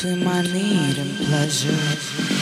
[0.00, 2.37] between my need and pleasure.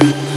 [0.00, 0.31] Thank